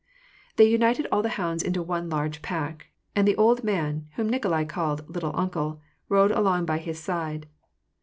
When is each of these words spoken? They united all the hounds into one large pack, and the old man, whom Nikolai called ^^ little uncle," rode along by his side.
They 0.55 0.67
united 0.67 1.05
all 1.11 1.21
the 1.21 1.29
hounds 1.37 1.61
into 1.61 1.83
one 1.83 2.09
large 2.09 2.41
pack, 2.41 2.87
and 3.15 3.27
the 3.27 3.35
old 3.35 3.63
man, 3.63 4.07
whom 4.15 4.29
Nikolai 4.31 4.63
called 4.65 5.05
^^ 5.07 5.13
little 5.13 5.35
uncle," 5.35 5.79
rode 6.09 6.31
along 6.31 6.65
by 6.65 6.79
his 6.79 6.99
side. 6.99 7.45